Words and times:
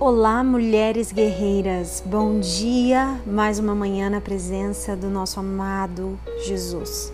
Olá, 0.00 0.44
mulheres 0.44 1.10
guerreiras. 1.10 2.00
Bom 2.06 2.38
dia. 2.38 3.20
Mais 3.26 3.58
uma 3.58 3.74
manhã 3.74 4.08
na 4.08 4.20
presença 4.20 4.94
do 4.94 5.10
nosso 5.10 5.40
amado 5.40 6.16
Jesus. 6.46 7.12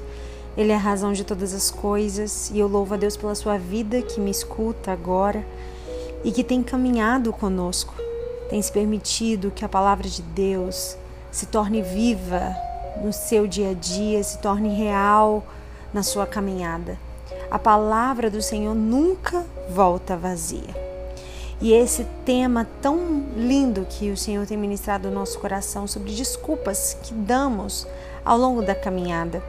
Ele 0.54 0.70
é 0.70 0.74
a 0.74 0.78
razão 0.78 1.14
de 1.14 1.24
todas 1.24 1.54
as 1.54 1.70
coisas 1.70 2.50
e 2.50 2.58
eu 2.58 2.68
louvo 2.68 2.92
a 2.92 2.98
Deus 2.98 3.16
pela 3.16 3.34
sua 3.34 3.56
vida 3.56 4.02
que 4.02 4.20
me 4.20 4.30
escuta 4.30 4.92
agora 4.92 5.42
e 6.22 6.30
que 6.30 6.44
tem 6.44 6.62
caminhado 6.62 7.32
conosco. 7.32 7.94
Tem 8.50 8.60
se 8.60 8.70
permitido 8.70 9.50
que 9.50 9.64
a 9.64 9.68
palavra 9.68 10.06
de 10.06 10.20
Deus 10.20 10.94
se 11.32 11.46
torne 11.46 11.80
viva 11.80 12.54
no 13.02 13.14
seu 13.14 13.46
dia 13.46 13.70
a 13.70 13.72
dia, 13.72 14.22
se 14.22 14.36
torne 14.40 14.68
real 14.74 15.42
na 15.90 16.02
sua 16.02 16.26
caminhada. 16.26 16.98
A 17.50 17.58
palavra 17.58 18.28
do 18.28 18.42
Senhor 18.42 18.74
nunca 18.74 19.42
volta 19.70 20.18
vazia. 20.18 20.83
E 21.60 21.72
esse 21.72 22.04
tema 22.24 22.66
tão 22.82 23.24
lindo 23.36 23.86
que 23.88 24.10
o 24.10 24.16
Senhor 24.16 24.46
tem 24.46 24.56
ministrado 24.56 25.08
no 25.08 25.14
nosso 25.14 25.38
coração 25.38 25.86
sobre 25.86 26.12
desculpas 26.12 26.96
que 27.02 27.14
damos 27.14 27.86
ao 28.24 28.36
longo 28.36 28.62
da 28.62 28.74
caminhada. 28.74 29.42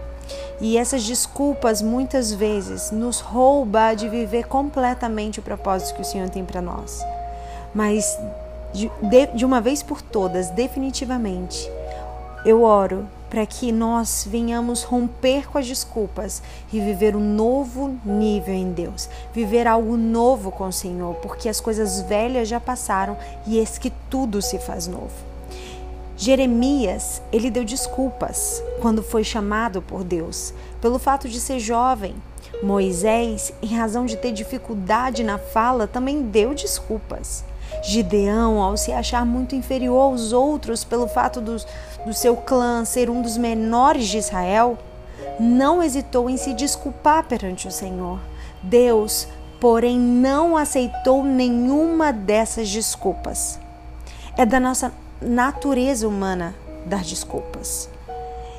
E 0.60 0.78
essas 0.78 1.04
desculpas 1.04 1.82
muitas 1.82 2.32
vezes 2.32 2.92
nos 2.92 3.20
rouba 3.20 3.94
de 3.94 4.08
viver 4.08 4.48
completamente 4.48 5.40
o 5.40 5.44
propósito 5.44 5.96
que 5.96 6.02
o 6.02 6.06
Senhor 6.06 6.30
tem 6.30 6.46
para 6.46 6.62
nós. 6.62 7.04
Mas 7.74 8.18
de, 8.74 8.90
de 9.34 9.46
uma 9.46 9.60
vez 9.60 9.84
por 9.84 10.02
todas, 10.02 10.50
definitivamente, 10.50 11.70
eu 12.46 12.64
oro 12.64 13.08
para 13.30 13.46
que 13.46 13.72
nós 13.72 14.28
venhamos 14.30 14.84
romper 14.84 15.48
com 15.50 15.58
as 15.58 15.68
desculpas 15.68 16.42
e 16.72 16.80
viver 16.80 17.16
um 17.16 17.20
novo 17.20 18.00
nível 18.06 18.54
em 18.54 18.72
Deus, 18.72 19.10
viver 19.34 19.68
algo 19.68 19.98
novo 19.98 20.52
com 20.52 20.68
o 20.68 20.74
Senhor, 20.74 21.16
porque 21.16 21.50
as 21.50 21.60
coisas 21.60 22.02
velhas 22.02 22.48
já 22.48 22.60
passaram 22.60 23.18
e 23.46 23.58
eis 23.58 23.78
que 23.78 23.92
tudo 24.10 24.42
se 24.42 24.60
faz 24.60 24.88
novo. 24.88 25.14
Jeremias, 26.18 27.22
ele 27.30 27.52
deu 27.52 27.66
desculpas 27.66 28.64
quando 28.82 29.04
foi 29.04 29.24
chamado 29.24 29.82
por 29.82 30.04
Deus, 30.04 30.54
pelo 30.80 30.98
fato 30.98 31.28
de 31.28 31.42
ser 31.42 31.60
jovem. 31.60 32.16
Moisés, 32.64 33.52
em 33.62 33.76
razão 33.76 34.06
de 34.06 34.16
ter 34.16 34.32
dificuldade 34.32 35.26
na 35.26 35.38
fala, 35.38 35.88
também 35.88 36.22
deu 36.22 36.54
desculpas. 36.54 37.44
Gideão, 37.84 38.62
ao 38.62 38.78
se 38.78 38.94
achar 38.94 39.26
muito 39.26 39.56
inferior 39.56 40.12
aos 40.12 40.32
outros 40.32 40.84
pelo 40.84 41.08
fato 41.08 41.42
do, 41.42 41.58
do 42.06 42.14
seu 42.14 42.38
clã 42.38 42.86
ser 42.86 43.10
um 43.10 43.22
dos 43.22 43.38
menores 43.38 44.08
de 44.08 44.18
Israel, 44.18 44.78
não 45.40 45.82
hesitou 45.82 46.30
em 46.30 46.38
se 46.38 46.54
desculpar 46.54 47.24
perante 47.26 47.68
o 47.68 47.72
Senhor. 47.72 48.20
Deus, 48.62 49.28
porém, 49.60 50.00
não 50.00 50.56
aceitou 50.56 51.24
nenhuma 51.24 52.14
dessas 52.14 52.70
desculpas. 52.70 53.60
É 54.38 54.46
da 54.46 54.60
nossa 54.60 54.94
natureza 55.22 56.08
humana 56.08 56.54
dar 56.86 57.04
desculpas. 57.04 57.90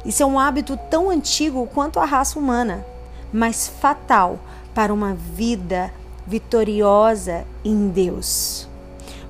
Isso 0.04 0.22
é 0.22 0.26
um 0.26 0.38
hábito 0.38 0.76
tão 0.90 1.10
antigo 1.10 1.68
quanto 1.72 2.00
a 2.00 2.04
raça 2.04 2.38
humana, 2.38 2.84
mas 3.32 3.68
fatal 3.68 4.38
para 4.74 4.92
uma 4.92 5.14
vida 5.14 5.92
vitoriosa 6.26 7.44
em 7.64 7.88
Deus 7.88 8.68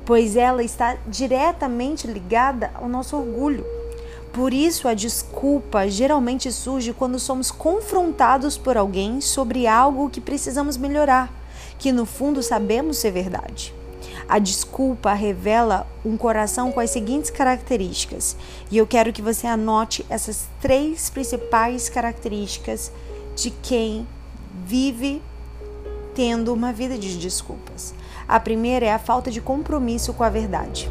pois 0.06 0.36
ela 0.36 0.62
está 0.62 0.96
diretamente 1.08 2.06
ligada 2.06 2.70
ao 2.74 2.88
nosso 2.88 3.16
orgulho. 3.16 3.66
Por 4.36 4.52
isso, 4.52 4.86
a 4.86 4.92
desculpa 4.92 5.88
geralmente 5.88 6.52
surge 6.52 6.92
quando 6.92 7.18
somos 7.18 7.50
confrontados 7.50 8.58
por 8.58 8.76
alguém 8.76 9.18
sobre 9.18 9.66
algo 9.66 10.10
que 10.10 10.20
precisamos 10.20 10.76
melhorar, 10.76 11.32
que 11.78 11.90
no 11.90 12.04
fundo 12.04 12.42
sabemos 12.42 12.98
ser 12.98 13.12
verdade. 13.12 13.72
A 14.28 14.38
desculpa 14.38 15.14
revela 15.14 15.86
um 16.04 16.18
coração 16.18 16.70
com 16.70 16.80
as 16.80 16.90
seguintes 16.90 17.30
características, 17.30 18.36
e 18.70 18.76
eu 18.76 18.86
quero 18.86 19.10
que 19.10 19.22
você 19.22 19.46
anote 19.46 20.04
essas 20.10 20.46
três 20.60 21.08
principais 21.08 21.88
características 21.88 22.92
de 23.34 23.50
quem 23.50 24.06
vive 24.66 25.22
tendo 26.14 26.52
uma 26.52 26.74
vida 26.74 26.98
de 26.98 27.16
desculpas. 27.16 27.94
A 28.28 28.38
primeira 28.38 28.84
é 28.84 28.92
a 28.92 28.98
falta 28.98 29.30
de 29.30 29.40
compromisso 29.40 30.12
com 30.12 30.24
a 30.24 30.28
verdade, 30.28 30.90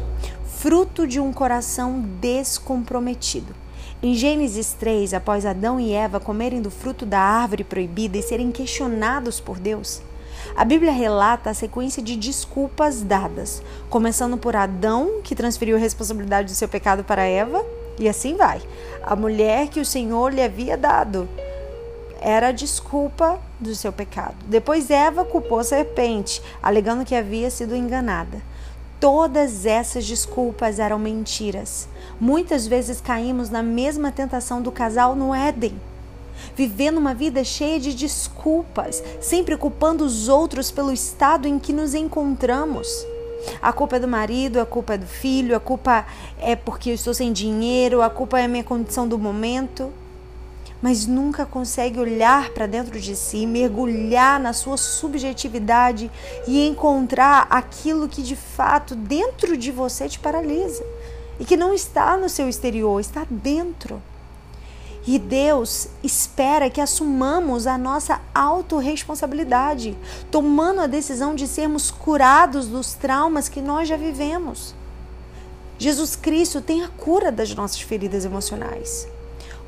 fruto 0.66 1.06
de 1.06 1.20
um 1.20 1.32
coração 1.32 2.00
descomprometido. 2.20 3.54
Em 4.02 4.16
Gênesis 4.16 4.72
3, 4.72 5.14
após 5.14 5.46
Adão 5.46 5.78
e 5.78 5.92
Eva 5.92 6.18
comerem 6.18 6.60
do 6.60 6.72
fruto 6.72 7.06
da 7.06 7.20
árvore 7.20 7.62
proibida 7.62 8.18
e 8.18 8.22
serem 8.22 8.50
questionados 8.50 9.38
por 9.38 9.60
Deus, 9.60 10.02
a 10.56 10.64
Bíblia 10.64 10.90
relata 10.90 11.50
a 11.50 11.54
sequência 11.54 12.02
de 12.02 12.16
desculpas 12.16 13.00
dadas, 13.00 13.62
começando 13.88 14.36
por 14.36 14.56
Adão, 14.56 15.20
que 15.22 15.36
transferiu 15.36 15.76
a 15.76 15.78
responsabilidade 15.78 16.52
do 16.52 16.56
seu 16.56 16.66
pecado 16.66 17.04
para 17.04 17.22
Eva, 17.22 17.64
e 17.96 18.08
assim 18.08 18.34
vai. 18.34 18.60
A 19.04 19.14
mulher 19.14 19.68
que 19.68 19.78
o 19.78 19.86
Senhor 19.86 20.34
lhe 20.34 20.42
havia 20.42 20.76
dado 20.76 21.28
era 22.20 22.48
a 22.48 22.52
desculpa 22.52 23.38
do 23.60 23.72
seu 23.72 23.92
pecado. 23.92 24.34
Depois 24.46 24.90
Eva 24.90 25.24
culpou 25.24 25.60
a 25.60 25.64
serpente, 25.64 26.42
alegando 26.60 27.04
que 27.04 27.14
havia 27.14 27.50
sido 27.50 27.76
enganada. 27.76 28.42
Todas 28.98 29.66
essas 29.66 30.06
desculpas 30.06 30.78
eram 30.78 30.98
mentiras. 30.98 31.86
Muitas 32.18 32.66
vezes 32.66 32.98
caímos 32.98 33.50
na 33.50 33.62
mesma 33.62 34.10
tentação 34.10 34.62
do 34.62 34.72
casal 34.72 35.14
no 35.14 35.34
Éden, 35.34 35.78
vivendo 36.56 36.96
uma 36.96 37.12
vida 37.12 37.44
cheia 37.44 37.78
de 37.78 37.92
desculpas, 37.92 39.02
sempre 39.20 39.54
culpando 39.56 40.02
os 40.02 40.30
outros 40.30 40.70
pelo 40.70 40.90
estado 40.90 41.46
em 41.46 41.58
que 41.58 41.74
nos 41.74 41.94
encontramos. 41.94 42.88
A 43.60 43.70
culpa 43.70 43.96
é 43.96 44.00
do 44.00 44.08
marido, 44.08 44.60
a 44.60 44.66
culpa 44.66 44.94
é 44.94 44.98
do 44.98 45.06
filho, 45.06 45.54
a 45.54 45.60
culpa 45.60 46.06
é 46.38 46.56
porque 46.56 46.90
eu 46.90 46.94
estou 46.94 47.12
sem 47.12 47.34
dinheiro, 47.34 48.00
a 48.00 48.08
culpa 48.08 48.40
é 48.40 48.44
a 48.44 48.48
minha 48.48 48.64
condição 48.64 49.06
do 49.06 49.18
momento 49.18 49.92
mas 50.80 51.06
nunca 51.06 51.46
consegue 51.46 51.98
olhar 51.98 52.50
para 52.50 52.66
dentro 52.66 53.00
de 53.00 53.16
si, 53.16 53.46
mergulhar 53.46 54.38
na 54.38 54.52
sua 54.52 54.76
subjetividade 54.76 56.10
e 56.46 56.66
encontrar 56.66 57.46
aquilo 57.50 58.08
que 58.08 58.22
de 58.22 58.36
fato 58.36 58.94
dentro 58.94 59.56
de 59.56 59.70
você 59.70 60.08
te 60.08 60.18
paralisa 60.18 60.84
e 61.38 61.44
que 61.44 61.56
não 61.56 61.74
está 61.74 62.16
no 62.16 62.28
seu 62.28 62.48
exterior, 62.48 63.00
está 63.00 63.26
dentro. 63.30 64.02
E 65.06 65.20
Deus 65.20 65.86
espera 66.02 66.68
que 66.68 66.80
assumamos 66.80 67.68
a 67.68 67.78
nossa 67.78 68.20
autorresponsabilidade, 68.34 69.96
tomando 70.32 70.80
a 70.80 70.88
decisão 70.88 71.34
de 71.34 71.46
sermos 71.46 71.92
curados 71.92 72.66
dos 72.66 72.94
traumas 72.94 73.48
que 73.48 73.60
nós 73.60 73.88
já 73.88 73.96
vivemos. 73.96 74.74
Jesus 75.78 76.16
Cristo 76.16 76.60
tem 76.60 76.82
a 76.82 76.88
cura 76.88 77.30
das 77.30 77.54
nossas 77.54 77.80
feridas 77.80 78.24
emocionais. 78.24 79.06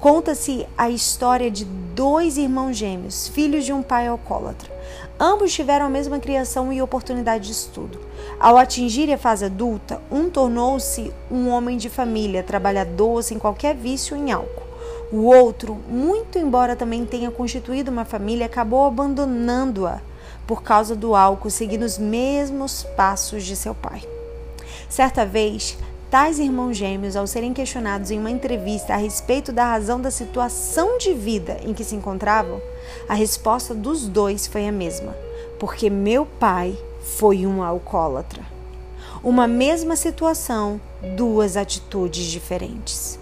Conta-se 0.01 0.65
a 0.79 0.89
história 0.89 1.51
de 1.51 1.65
dois 1.65 2.39
irmãos 2.39 2.77
gêmeos, 2.77 3.27
filhos 3.27 3.65
de 3.65 3.73
um 3.73 3.83
pai 3.83 4.07
alcoólatra. 4.07 4.71
Ambos 5.19 5.53
tiveram 5.53 5.87
a 5.87 5.91
mesma 5.91 6.21
criação 6.21 6.73
e 6.73 6.81
oportunidade 6.81 7.47
de 7.47 7.53
estudo. 7.53 7.99
Ao 8.39 8.57
atingir 8.57 9.13
a 9.13 9.19
fase 9.19 9.47
adulta, 9.47 10.01
um 10.09 10.31
tornou-se 10.31 11.13
um 11.29 11.49
homem 11.49 11.77
de 11.77 11.91
família, 11.91 12.45
trabalhador, 12.45 13.25
sem 13.25 13.41
qualquer 13.41 13.75
vício 13.75 14.17
em 14.17 14.31
álcool. 14.31 14.69
O 15.11 15.25
outro, 15.25 15.77
muito 15.89 16.39
embora 16.39 16.77
também 16.77 17.05
tenha 17.05 17.33
constituído 17.33 17.91
uma 17.91 18.05
família, 18.05 18.47
acabou 18.47 18.87
abandonando-a 18.87 20.01
por 20.47 20.63
causa 20.63 20.95
do 20.95 21.17
álcool, 21.17 21.51
seguindo 21.51 21.83
os 21.83 21.99
mesmos 21.99 22.85
passos 22.97 23.43
de 23.43 23.57
seu 23.57 23.75
pai. 23.75 24.03
Certa 24.89 25.27
vez, 25.27 25.77
Tais 26.11 26.39
irmãos 26.39 26.75
gêmeos, 26.75 27.17
ao 27.17 27.27
serem 27.27 27.53
questionados 27.53 28.11
em 28.11 28.19
uma 28.19 28.31
entrevista 28.31 28.95
a 28.95 28.97
respeito 28.97 29.53
da 29.53 29.67
razão 29.67 30.01
da 30.01 30.11
situação 30.11 30.97
de 30.97 31.13
vida 31.13 31.59
em 31.63 31.75
que 31.75 31.85
se 31.85 31.95
encontravam, 31.95 32.63
a 33.07 33.13
resposta 33.13 33.75
dos 33.75 34.09
dois 34.09 34.47
foi 34.47 34.67
a 34.67 34.73
mesma: 34.73 35.15
porque 35.59 35.91
meu 35.91 36.25
pai 36.25 36.79
foi 37.03 37.47
um 37.47 37.63
alcoólatra. 37.63 38.43
Uma 39.23 39.47
mesma 39.47 39.97
situação, 39.97 40.81
duas 41.15 41.59
atitudes 41.59 42.25
diferentes. 42.25 43.19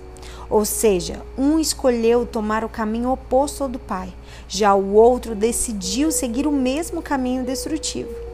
Ou 0.49 0.65
seja, 0.65 1.23
um 1.37 1.59
escolheu 1.59 2.25
tomar 2.25 2.65
o 2.65 2.69
caminho 2.69 3.11
oposto 3.11 3.65
ao 3.65 3.69
do 3.69 3.81
pai, 3.81 4.15
já 4.47 4.77
o 4.77 4.95
outro 4.95 5.35
decidiu 5.35 6.13
seguir 6.13 6.47
o 6.47 6.53
mesmo 6.53 7.03
caminho 7.03 7.45
destrutivo. 7.45 8.26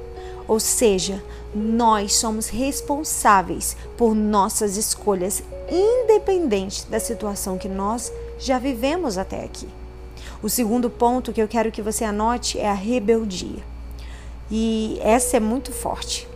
Ou 0.49 0.59
seja, 0.59 1.23
nós 1.55 2.15
somos 2.15 2.49
responsáveis 2.49 3.77
por 3.97 4.15
nossas 4.15 4.77
escolhas, 4.77 5.43
independente 5.71 6.87
da 6.87 6.99
situação 6.99 7.59
que 7.59 7.69
nós 7.69 8.13
já 8.39 8.59
vivemos 8.59 9.19
até 9.19 9.45
aqui. 9.45 9.69
O 10.43 10.49
segundo 10.49 10.91
ponto 10.91 11.33
que 11.33 11.41
eu 11.41 11.49
quero 11.49 11.71
que 11.71 11.83
você 11.83 12.05
anote 12.05 12.59
é 12.59 12.69
a 12.69 12.75
rebeldia. 12.75 13.63
E 14.51 14.99
essa 15.01 15.37
é 15.37 15.41
muito 15.41 15.73
forte. 15.73 16.29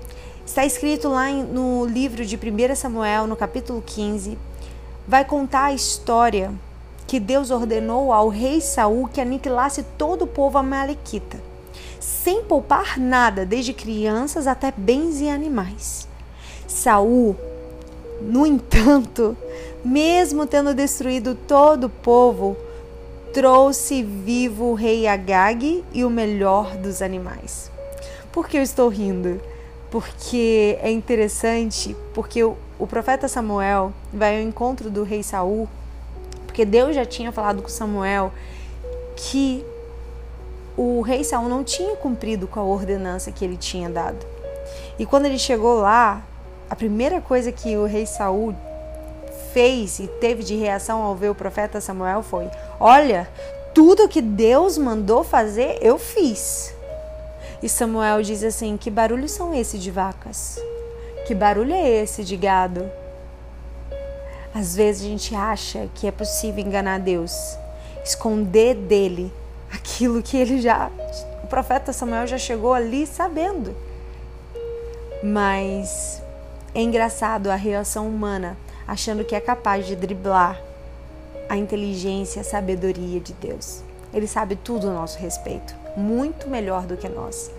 Está 0.45 0.65
escrito 0.65 1.09
lá 1.09 1.29
no 1.31 1.85
livro 1.87 2.25
de 2.25 2.37
1 2.37 2.77
Samuel, 2.77 3.27
no 3.27 3.37
capítulo 3.37 3.83
15, 3.85 4.39
vai 5.07 5.25
contar 5.25 5.65
a 5.65 5.75
história 5.75 6.53
que 7.07 7.19
Deus 7.21 7.51
ordenou 7.51 8.13
ao 8.13 8.29
rei 8.29 8.61
Saul 8.61 9.09
que 9.09 9.21
aniquilasse 9.21 9.83
todo 9.97 10.23
o 10.23 10.27
povo 10.27 10.59
amalequita 10.59 11.39
sem 12.07 12.41
poupar 12.45 13.01
nada, 13.01 13.45
desde 13.45 13.73
crianças 13.73 14.47
até 14.47 14.73
bens 14.77 15.21
e 15.21 15.29
animais. 15.29 16.07
Saul, 16.69 17.37
no 18.21 18.47
entanto, 18.47 19.37
mesmo 19.85 20.47
tendo 20.47 20.73
destruído 20.73 21.35
todo 21.35 21.85
o 21.85 21.91
povo, 21.91 22.57
trouxe 23.35 24.05
vivo 24.05 24.67
o 24.67 24.75
rei 24.75 25.09
Agag 25.09 25.85
e 25.93 26.05
o 26.05 26.11
melhor 26.11 26.77
dos 26.77 27.03
animais. 27.03 27.73
Por 28.31 28.49
que 28.49 28.57
eu 28.57 28.63
estou 28.63 28.89
rindo? 28.89 29.41
Porque 29.91 30.79
é 30.81 30.93
interessante, 30.93 31.97
porque 32.15 32.45
o, 32.45 32.57
profeta 32.89 33.27
Samuel 33.27 33.93
vai 34.13 34.37
ao 34.37 34.43
encontro 34.43 34.91
do 34.91 35.03
rei 35.03 35.25
Saul, 35.25 35.69
porque 36.47 36.65
Deus 36.65 36.95
já 36.95 37.05
tinha 37.05 37.33
falado 37.33 37.63
com 37.63 37.69
Samuel 37.69 38.33
que 39.17 39.65
o 40.97 41.03
rei 41.03 41.23
Saul 41.23 41.47
não 41.47 41.63
tinha 41.63 41.95
cumprido 41.97 42.47
com 42.47 42.59
a 42.59 42.65
ordenança 42.65 43.31
que 43.31 43.45
ele 43.45 43.59
tinha 43.59 43.91
dado. 43.91 44.25
E 44.99 45.05
quando 45.05 45.27
ele 45.27 45.39
chegou 45.39 45.79
lá, 45.81 46.23
a 46.71 46.75
primeira 46.75 47.21
coisa 47.21 47.53
que 47.53 47.77
o 47.77 47.85
rei 47.85 48.07
Saul 48.07 48.55
fez 49.53 49.99
e 49.99 50.07
teve 50.07 50.43
de 50.43 50.57
reação 50.57 51.03
ao 51.03 51.15
ver 51.15 51.31
o 51.31 51.35
profeta 51.35 51.83
Samuel 51.83 52.23
foi: 52.23 52.49
Olha, 52.81 53.29
tudo 53.75 54.09
que 54.09 54.23
Deus 54.23 54.79
mandou 54.79 55.23
fazer, 55.23 55.79
eu 55.83 55.99
fiz. 55.99 56.75
E 57.63 57.69
Samuel 57.69 58.23
diz 58.23 58.43
assim: 58.43 58.79
Que 58.79 58.91
barulhos 58.91 59.33
são 59.33 59.55
esses 59.55 59.83
de 59.83 59.91
vacas? 59.91 60.59
Que 61.27 61.35
barulho 61.35 61.75
é 61.75 61.89
esse 62.03 62.25
de 62.25 62.39
gado? 62.39 62.91
Às 64.55 64.75
vezes 64.75 65.05
a 65.05 65.09
gente 65.11 65.35
acha 65.35 65.91
que 65.95 66.07
é 66.07 66.11
possível 66.11 66.65
enganar 66.65 67.01
Deus, 67.01 67.33
esconder 68.03 68.75
dele 68.75 69.31
aquilo 69.73 70.23
que 70.23 70.37
ele 70.37 70.61
já. 70.61 70.91
O 71.43 71.47
profeta 71.47 71.93
Samuel 71.93 72.27
já 72.27 72.39
chegou 72.39 72.75
ali 72.75 73.07
sabendo. 73.07 73.75
Mas 75.23 76.23
é 76.75 76.81
engraçado 76.81 77.49
a 77.51 77.55
reação 77.55 78.07
humana, 78.09 78.57
achando 78.87 79.25
que 79.25 79.35
é 79.35 79.41
capaz 79.41 79.87
de 79.87 79.97
driblar 79.97 80.61
a 81.49 81.57
inteligência, 81.57 82.41
a 82.43 82.45
sabedoria 82.45 83.21
de 83.21 83.33
Deus. 83.33 83.83
Ele 84.13 84.27
sabe 84.27 84.57
tudo 84.57 84.89
a 84.89 84.93
nosso 84.93 85.19
respeito, 85.19 85.75
muito 85.97 86.49
melhor 86.49 86.83
do 86.83 86.97
que 86.97 87.09
nós. 87.09 87.51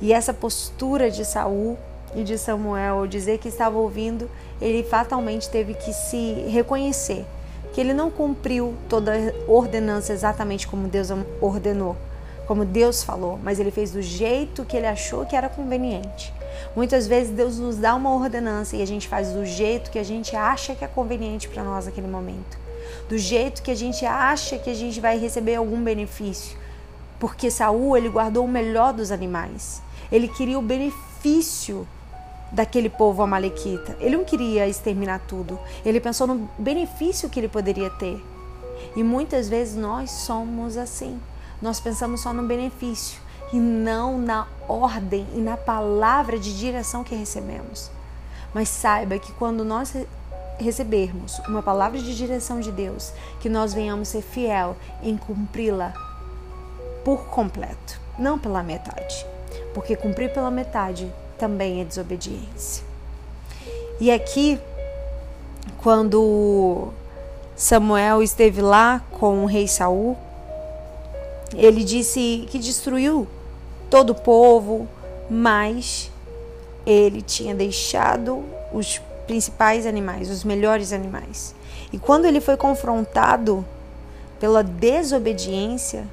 E 0.00 0.12
essa 0.12 0.34
postura 0.34 1.10
de 1.10 1.24
Saul 1.24 1.78
e 2.14 2.24
de 2.24 2.36
Samuel, 2.36 3.06
dizer 3.06 3.38
que 3.38 3.48
estava 3.48 3.78
ouvindo, 3.78 4.28
ele 4.60 4.82
fatalmente 4.82 5.48
teve 5.48 5.74
que 5.74 5.92
se 5.92 6.46
reconhecer 6.48 7.24
que 7.72 7.80
ele 7.80 7.94
não 7.94 8.10
cumpriu 8.10 8.74
toda 8.88 9.12
a 9.12 9.50
ordenança 9.50 10.12
exatamente 10.12 10.66
como 10.66 10.88
Deus 10.88 11.08
ordenou, 11.40 11.96
como 12.46 12.64
Deus 12.64 13.02
falou, 13.02 13.38
mas 13.42 13.58
ele 13.58 13.70
fez 13.70 13.92
do 13.92 14.02
jeito 14.02 14.64
que 14.64 14.76
ele 14.76 14.86
achou 14.86 15.24
que 15.24 15.34
era 15.34 15.48
conveniente. 15.48 16.32
Muitas 16.76 17.06
vezes 17.06 17.32
Deus 17.32 17.58
nos 17.58 17.76
dá 17.76 17.94
uma 17.94 18.14
ordenança 18.14 18.76
e 18.76 18.82
a 18.82 18.86
gente 18.86 19.08
faz 19.08 19.32
do 19.32 19.44
jeito 19.44 19.90
que 19.90 19.98
a 19.98 20.04
gente 20.04 20.36
acha 20.36 20.74
que 20.74 20.84
é 20.84 20.88
conveniente 20.88 21.48
para 21.48 21.64
nós 21.64 21.86
naquele 21.86 22.06
momento, 22.08 22.58
do 23.08 23.16
jeito 23.16 23.62
que 23.62 23.70
a 23.70 23.76
gente 23.76 24.04
acha 24.04 24.58
que 24.58 24.70
a 24.70 24.74
gente 24.74 25.00
vai 25.00 25.18
receber 25.18 25.54
algum 25.54 25.82
benefício. 25.82 26.56
Porque 27.18 27.50
Saul 27.50 27.96
ele 27.96 28.08
guardou 28.08 28.44
o 28.44 28.48
melhor 28.48 28.92
dos 28.92 29.12
animais. 29.12 29.80
Ele 30.10 30.28
queria 30.28 30.58
o 30.58 30.62
benefício 30.62 31.86
daquele 32.52 32.90
povo 32.90 33.22
amalequita. 33.22 33.96
Ele 33.98 34.16
não 34.16 34.24
queria 34.24 34.68
exterminar 34.68 35.20
tudo. 35.26 35.58
Ele 35.84 35.98
pensou 35.98 36.26
no 36.26 36.48
benefício 36.58 37.28
que 37.30 37.40
ele 37.40 37.48
poderia 37.48 37.90
ter. 37.90 38.22
E 38.94 39.02
muitas 39.02 39.48
vezes 39.48 39.74
nós 39.74 40.10
somos 40.10 40.76
assim. 40.76 41.18
Nós 41.60 41.80
pensamos 41.80 42.20
só 42.20 42.32
no 42.32 42.42
benefício 42.42 43.20
e 43.52 43.56
não 43.56 44.18
na 44.18 44.46
ordem 44.68 45.26
e 45.34 45.38
na 45.38 45.56
palavra 45.56 46.38
de 46.38 46.56
direção 46.56 47.02
que 47.02 47.14
recebemos. 47.14 47.90
Mas 48.52 48.68
saiba 48.68 49.18
que 49.18 49.32
quando 49.32 49.64
nós 49.64 49.94
recebermos 50.58 51.38
uma 51.40 51.62
palavra 51.62 51.98
de 51.98 52.16
direção 52.16 52.60
de 52.60 52.70
Deus, 52.70 53.12
que 53.40 53.48
nós 53.48 53.72
venhamos 53.72 54.08
ser 54.08 54.22
fiel 54.22 54.76
em 55.02 55.16
cumpri-la 55.16 55.94
por 57.04 57.24
completo, 57.26 58.00
não 58.18 58.38
pela 58.38 58.62
metade. 58.62 59.26
Porque 59.74 59.96
cumprir 59.96 60.32
pela 60.32 60.50
metade 60.50 61.12
também 61.42 61.80
é 61.80 61.84
desobediência. 61.84 62.84
E 64.00 64.12
aqui, 64.12 64.60
quando 65.82 66.90
Samuel 67.56 68.22
esteve 68.22 68.62
lá 68.62 69.04
com 69.10 69.42
o 69.42 69.46
rei 69.46 69.66
Saul, 69.66 70.16
ele 71.52 71.82
disse 71.82 72.46
que 72.48 72.60
destruiu 72.60 73.26
todo 73.90 74.10
o 74.10 74.14
povo, 74.14 74.86
mas 75.28 76.12
ele 76.86 77.20
tinha 77.20 77.56
deixado 77.56 78.44
os 78.72 79.00
principais 79.26 79.84
animais, 79.84 80.30
os 80.30 80.44
melhores 80.44 80.92
animais. 80.92 81.56
E 81.92 81.98
quando 81.98 82.24
ele 82.24 82.40
foi 82.40 82.56
confrontado 82.56 83.64
pela 84.38 84.62
desobediência, 84.62 86.06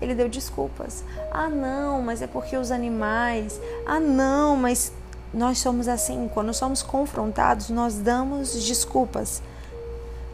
ele 0.00 0.14
deu 0.14 0.28
desculpas. 0.28 1.04
Ah, 1.30 1.48
não, 1.48 2.00
mas 2.02 2.22
é 2.22 2.26
porque 2.26 2.56
os 2.56 2.70
animais. 2.70 3.60
Ah, 3.86 4.00
não, 4.00 4.56
mas 4.56 4.92
nós 5.32 5.58
somos 5.58 5.88
assim. 5.88 6.28
Quando 6.32 6.52
somos 6.54 6.82
confrontados, 6.82 7.68
nós 7.70 7.96
damos 7.96 8.64
desculpas. 8.64 9.42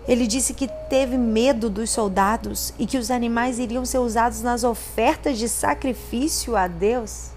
Ele 0.06 0.26
disse 0.26 0.54
que 0.54 0.68
teve 0.88 1.18
medo 1.18 1.68
dos 1.68 1.90
soldados 1.90 2.72
e 2.78 2.86
que 2.86 2.96
os 2.96 3.10
animais 3.10 3.58
iriam 3.58 3.84
ser 3.84 3.98
usados 3.98 4.40
nas 4.40 4.62
ofertas 4.62 5.36
de 5.36 5.48
sacrifício 5.48 6.56
a 6.56 6.68
Deus. 6.68 7.30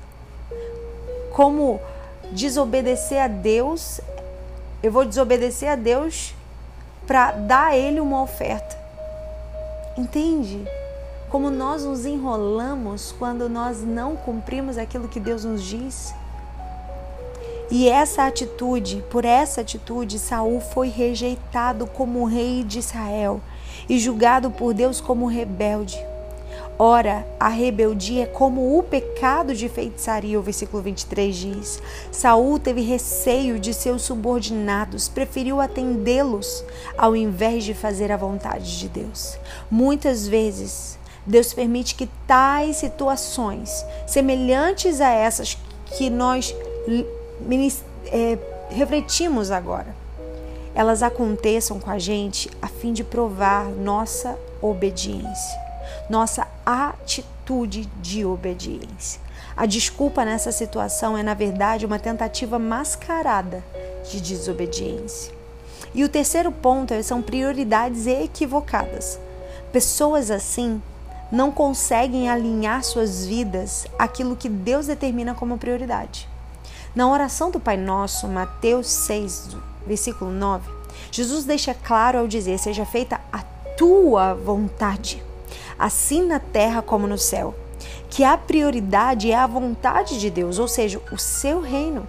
Como 1.34 1.80
desobedecer 2.32 3.20
a 3.20 3.28
Deus, 3.28 4.00
eu 4.84 4.92
vou 4.92 5.04
desobedecer 5.04 5.70
a 5.70 5.76
Deus 5.76 6.36
para 7.08 7.32
dar 7.32 7.68
a 7.70 7.78
Ele 7.78 8.00
uma 8.00 8.22
oferta. 8.22 8.78
Entende? 9.98 10.64
Como 11.30 11.50
nós 11.50 11.84
nos 11.84 12.06
enrolamos 12.06 13.14
quando 13.18 13.48
nós 13.48 13.82
não 13.82 14.16
cumprimos 14.16 14.78
aquilo 14.78 15.08
que 15.08 15.20
Deus 15.20 15.46
nos 15.46 15.64
diz. 15.64 16.14
E 17.72 17.88
essa 17.88 18.26
atitude, 18.26 19.04
por 19.12 19.24
essa 19.24 19.62
atitude, 19.62 20.18
Saul 20.18 20.60
foi 20.60 20.90
rejeitado 20.90 21.86
como 21.86 22.26
rei 22.26 22.64
de 22.64 22.80
Israel 22.80 23.40
e 23.88 24.00
julgado 24.00 24.50
por 24.50 24.74
Deus 24.74 25.00
como 25.00 25.28
rebelde. 25.28 26.04
Ora, 26.82 27.28
a 27.40 27.50
rebeldia 27.50 28.24
é 28.24 28.26
como 28.26 28.78
o 28.78 28.82
pecado 28.82 29.54
de 29.54 29.68
feitiçaria, 29.68 30.40
o 30.40 30.42
versículo 30.42 30.82
23 30.82 31.36
diz. 31.36 31.84
Saul 32.10 32.58
teve 32.58 32.82
receio 32.82 33.60
de 33.60 33.74
seus 33.74 34.02
subordinados, 34.04 35.10
preferiu 35.10 35.60
atendê-los 35.60 36.64
ao 36.98 37.16
invés 37.16 37.66
de 37.66 37.74
fazer 37.74 38.12
a 38.12 38.18
vontade 38.18 38.80
de 38.80 38.88
Deus. 38.88 39.38
Muitas 39.70 40.26
vezes 40.26 40.99
Deus 41.30 41.54
permite 41.54 41.94
que 41.94 42.10
tais 42.26 42.78
situações, 42.78 43.86
semelhantes 44.08 45.00
a 45.00 45.12
essas 45.12 45.56
que 45.86 46.10
nós 46.10 46.56
é, 48.08 48.38
refletimos 48.72 49.52
agora, 49.52 49.96
elas 50.74 51.04
aconteçam 51.04 51.80
com 51.80 51.92
a 51.92 52.00
gente 52.00 52.50
a 52.60 52.68
fim 52.68 52.94
de 52.94 53.04
provar 53.04 53.66
nossa 53.66 54.36
obediência, 54.60 55.60
nossa 56.10 56.48
atitude 56.66 57.86
de 58.02 58.26
obediência. 58.26 59.22
A 59.56 59.68
desculpa 59.68 60.26
nessa 60.26 60.52
situação 60.52 61.16
é, 61.16 61.22
na 61.22 61.36
verdade, 61.36 61.86
uma 61.86 62.00
tentativa 62.00 62.58
mascarada 62.58 63.64
de 64.10 64.20
desobediência. 64.20 65.32
E 65.94 66.04
o 66.04 66.10
terceiro 66.10 66.52
ponto 66.52 66.92
é, 66.92 67.04
são 67.04 67.22
prioridades 67.22 68.08
equivocadas. 68.08 69.20
Pessoas 69.72 70.32
assim 70.32 70.82
não 71.32 71.52
conseguem 71.52 72.30
alinhar 72.30 72.84
suas 72.84 73.26
vidas 73.26 73.86
àquilo 73.98 74.36
que 74.36 74.50
Deus 74.50 74.88
determina 74.88 75.36
como 75.36 75.58
prioridade. 75.58 76.28
Na 76.96 77.10
oração 77.10 77.52
do 77.52 77.60
Pai 77.60 77.78
Nosso, 77.78 78.28
Mateus 78.28 78.88
6, 78.88 79.56
versículo 79.86 80.32
9, 80.32 80.70
Jesus 81.12 81.46
deixa 81.46 81.74
claro 81.74 82.20
ao 82.20 82.28
dizer: 82.28 82.58
Seja 82.58 82.86
feita 82.86 83.22
a 83.32 83.44
tua 83.78 84.34
vontade, 84.34 85.24
assim 85.78 86.26
na 86.26 86.40
terra 86.40 86.82
como 86.82 87.08
no 87.08 87.18
céu. 87.18 87.56
Que 88.10 88.24
a 88.24 88.36
prioridade 88.38 89.32
é 89.32 89.36
a 89.36 89.46
vontade 89.46 90.20
de 90.20 90.30
Deus, 90.32 90.58
ou 90.58 90.68
seja, 90.68 91.00
o 91.12 91.18
seu 91.18 91.62
reino. 91.62 92.08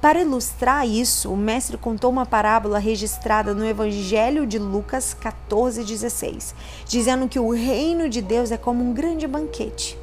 Para 0.00 0.20
ilustrar 0.20 0.86
isso, 0.86 1.32
o 1.32 1.36
mestre 1.36 1.76
contou 1.76 2.10
uma 2.10 2.26
parábola 2.26 2.78
registrada 2.78 3.54
no 3.54 3.64
Evangelho 3.64 4.46
de 4.46 4.58
Lucas 4.58 5.16
14,16, 5.20 6.54
dizendo 6.86 7.28
que 7.28 7.38
o 7.38 7.50
reino 7.50 8.08
de 8.08 8.20
Deus 8.20 8.50
é 8.50 8.56
como 8.56 8.84
um 8.84 8.92
grande 8.92 9.26
banquete, 9.26 9.98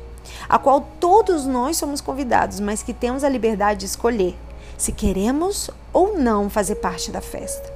a 0.50 0.58
qual 0.58 0.88
todos 1.00 1.46
nós 1.46 1.78
somos 1.78 2.02
convidados, 2.02 2.60
mas 2.60 2.82
que 2.82 2.94
temos 2.94 3.24
a 3.24 3.30
liberdade 3.30 3.82
de 3.82 3.86
escolher 3.86 4.36
se 4.78 4.92
queremos 4.92 5.70
ou 5.94 6.18
não 6.18 6.50
fazer 6.50 6.76
parte 6.76 7.12
da 7.12 7.22
festa. 7.22 7.72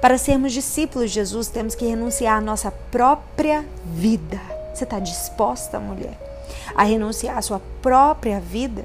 Para 0.00 0.18
sermos 0.18 0.52
discípulos 0.52 1.10
de 1.10 1.14
Jesus, 1.16 1.48
temos 1.48 1.74
que 1.74 1.86
renunciar 1.86 2.36
à 2.36 2.40
nossa 2.40 2.70
própria 2.90 3.64
vida. 3.84 4.40
Você 4.74 4.84
está 4.84 4.98
disposta, 4.98 5.80
mulher, 5.80 6.18
a 6.74 6.84
renunciar 6.84 7.38
à 7.38 7.42
sua 7.42 7.60
própria 7.80 8.38
vida? 8.38 8.84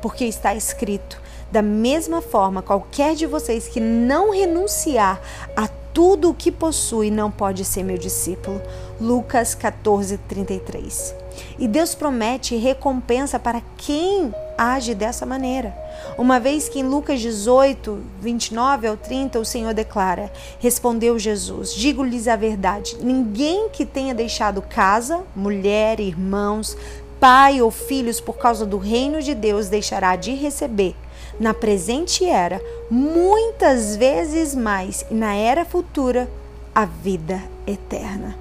Porque 0.00 0.24
está 0.24 0.54
escrito: 0.54 1.20
Da 1.50 1.62
mesma 1.62 2.22
forma, 2.22 2.62
qualquer 2.62 3.14
de 3.14 3.26
vocês 3.26 3.66
que 3.66 3.80
não 3.80 4.30
renunciar 4.30 5.20
a 5.56 5.68
tudo 5.92 6.30
o 6.30 6.34
que 6.34 6.52
possui 6.52 7.10
não 7.10 7.30
pode 7.30 7.64
ser 7.64 7.82
meu 7.82 7.98
discípulo. 7.98 8.60
Lucas 9.00 9.54
14, 9.54 10.18
33. 10.28 11.14
E 11.58 11.66
Deus 11.66 11.94
promete 11.94 12.56
recompensa 12.56 13.38
para 13.38 13.62
quem 13.76 14.32
age 14.56 14.94
dessa 14.94 15.24
maneira. 15.24 15.74
Uma 16.18 16.38
vez 16.38 16.68
que 16.68 16.80
em 16.80 16.82
Lucas 16.82 17.20
18, 17.20 17.98
29 18.20 18.86
ao 18.86 18.96
30, 18.96 19.38
o 19.38 19.44
Senhor 19.44 19.72
declara: 19.72 20.30
Respondeu 20.58 21.18
Jesus: 21.18 21.74
Digo-lhes 21.74 22.28
a 22.28 22.36
verdade: 22.36 22.96
ninguém 23.00 23.68
que 23.70 23.86
tenha 23.86 24.14
deixado 24.14 24.62
casa, 24.62 25.22
mulher, 25.34 25.98
irmãos, 25.98 26.76
pai 27.20 27.60
ou 27.60 27.70
filhos 27.70 28.20
por 28.20 28.38
causa 28.38 28.66
do 28.66 28.78
reino 28.78 29.22
de 29.22 29.34
Deus 29.34 29.68
deixará 29.68 30.16
de 30.16 30.34
receber 30.34 30.96
na 31.40 31.54
presente 31.54 32.26
era, 32.26 32.62
muitas 32.90 33.96
vezes 33.96 34.54
mais, 34.54 35.06
e 35.10 35.14
na 35.14 35.34
era 35.34 35.64
futura, 35.64 36.30
a 36.74 36.84
vida 36.84 37.42
eterna. 37.66 38.36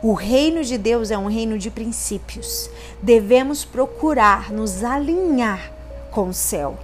O 0.00 0.12
reino 0.12 0.62
de 0.62 0.78
Deus 0.78 1.10
é 1.10 1.18
um 1.18 1.26
reino 1.26 1.58
de 1.58 1.70
princípios. 1.70 2.70
Devemos 3.02 3.64
procurar 3.64 4.52
nos 4.52 4.84
alinhar 4.84 5.72
com 6.12 6.28
o 6.28 6.34
céu, 6.34 6.78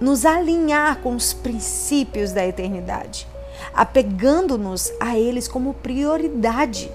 nos 0.00 0.24
alinhar 0.24 1.00
com 1.00 1.16
os 1.16 1.32
princípios 1.32 2.30
da 2.30 2.46
eternidade, 2.46 3.26
apegando-nos 3.74 4.92
a 5.00 5.18
eles 5.18 5.48
como 5.48 5.74
prioridade, 5.74 6.88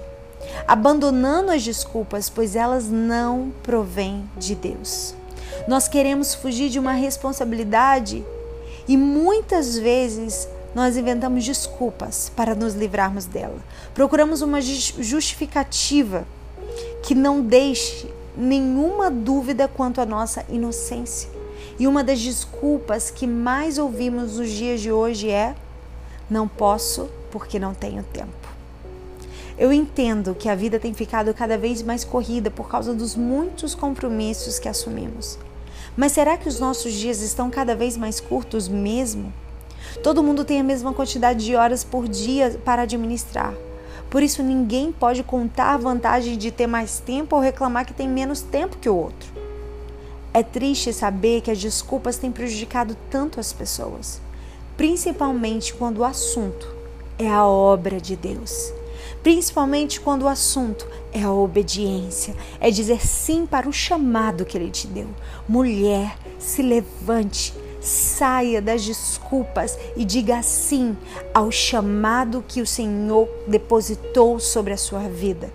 abandonando 0.66 1.50
as 1.50 1.62
desculpas, 1.62 2.28
pois 2.28 2.56
elas 2.56 2.88
não 2.88 3.52
provêm 3.62 4.28
de 4.36 4.54
Deus. 4.54 5.14
Nós 5.66 5.88
queremos 5.88 6.34
fugir 6.34 6.68
de 6.68 6.78
uma 6.78 6.92
responsabilidade 6.92 8.24
e 8.88 8.96
muitas 8.96 9.78
vezes 9.78 10.48
nós 10.74 10.96
inventamos 10.96 11.44
desculpas 11.44 12.30
para 12.34 12.54
nos 12.54 12.74
livrarmos 12.74 13.26
dela. 13.26 13.58
Procuramos 13.94 14.42
uma 14.42 14.60
justificativa 14.60 16.26
que 17.02 17.14
não 17.14 17.42
deixe 17.42 18.08
nenhuma 18.36 19.10
dúvida 19.10 19.68
quanto 19.68 20.00
à 20.00 20.06
nossa 20.06 20.44
inocência. 20.48 21.28
E 21.78 21.86
uma 21.86 22.02
das 22.02 22.20
desculpas 22.20 23.10
que 23.10 23.26
mais 23.26 23.78
ouvimos 23.78 24.36
nos 24.36 24.50
dias 24.50 24.80
de 24.80 24.90
hoje 24.90 25.30
é: 25.30 25.54
não 26.30 26.48
posso 26.48 27.08
porque 27.30 27.58
não 27.58 27.74
tenho 27.74 28.02
tempo. 28.02 28.41
Eu 29.56 29.70
entendo 29.72 30.34
que 30.34 30.48
a 30.48 30.54
vida 30.54 30.78
tem 30.78 30.94
ficado 30.94 31.32
cada 31.34 31.58
vez 31.58 31.82
mais 31.82 32.04
corrida 32.04 32.50
por 32.50 32.68
causa 32.68 32.94
dos 32.94 33.14
muitos 33.14 33.74
compromissos 33.74 34.58
que 34.58 34.68
assumimos. 34.68 35.38
Mas 35.96 36.12
será 36.12 36.38
que 36.38 36.48
os 36.48 36.58
nossos 36.58 36.94
dias 36.94 37.20
estão 37.20 37.50
cada 37.50 37.76
vez 37.76 37.96
mais 37.96 38.18
curtos 38.18 38.66
mesmo? 38.66 39.32
Todo 40.02 40.22
mundo 40.22 40.44
tem 40.44 40.60
a 40.60 40.64
mesma 40.64 40.94
quantidade 40.94 41.44
de 41.44 41.54
horas 41.54 41.84
por 41.84 42.08
dia 42.08 42.58
para 42.64 42.82
administrar. 42.82 43.52
Por 44.08 44.22
isso, 44.22 44.42
ninguém 44.42 44.90
pode 44.90 45.22
contar 45.22 45.74
a 45.74 45.78
vantagem 45.78 46.38
de 46.38 46.50
ter 46.50 46.66
mais 46.66 46.98
tempo 46.98 47.36
ou 47.36 47.42
reclamar 47.42 47.84
que 47.84 47.94
tem 47.94 48.08
menos 48.08 48.40
tempo 48.40 48.78
que 48.78 48.88
o 48.88 48.96
outro. 48.96 49.30
É 50.32 50.42
triste 50.42 50.94
saber 50.94 51.42
que 51.42 51.50
as 51.50 51.60
desculpas 51.60 52.16
têm 52.16 52.32
prejudicado 52.32 52.96
tanto 53.10 53.38
as 53.38 53.52
pessoas, 53.52 54.20
principalmente 54.78 55.74
quando 55.74 55.98
o 55.98 56.04
assunto 56.04 56.74
é 57.18 57.28
a 57.28 57.46
obra 57.46 58.00
de 58.00 58.16
Deus 58.16 58.72
principalmente 59.22 60.00
quando 60.00 60.22
o 60.22 60.28
assunto 60.28 60.86
é 61.12 61.22
a 61.22 61.32
obediência, 61.32 62.34
é 62.60 62.70
dizer 62.70 63.06
sim 63.06 63.46
para 63.46 63.68
o 63.68 63.72
chamado 63.72 64.44
que 64.44 64.56
ele 64.56 64.70
te 64.70 64.86
deu. 64.86 65.08
Mulher, 65.48 66.16
se 66.38 66.62
levante, 66.62 67.54
saia 67.80 68.62
das 68.62 68.84
desculpas 68.84 69.78
e 69.96 70.04
diga 70.04 70.42
sim 70.42 70.96
ao 71.34 71.50
chamado 71.50 72.44
que 72.46 72.60
o 72.60 72.66
Senhor 72.66 73.28
depositou 73.46 74.38
sobre 74.38 74.72
a 74.72 74.76
sua 74.76 75.08
vida. 75.08 75.52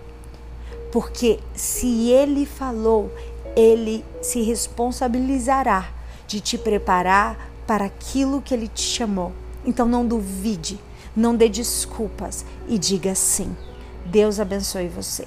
Porque 0.92 1.38
se 1.54 2.10
ele 2.10 2.46
falou, 2.46 3.12
ele 3.54 4.04
se 4.22 4.42
responsabilizará 4.42 5.90
de 6.26 6.40
te 6.40 6.56
preparar 6.56 7.50
para 7.66 7.84
aquilo 7.84 8.40
que 8.40 8.54
ele 8.54 8.68
te 8.68 8.82
chamou. 8.82 9.32
Então 9.64 9.86
não 9.86 10.06
duvide, 10.06 10.78
não 11.18 11.34
dê 11.34 11.48
desculpas 11.48 12.44
e 12.68 12.78
diga 12.78 13.14
sim. 13.14 13.54
Deus 14.06 14.38
abençoe 14.38 14.88
você. 14.88 15.26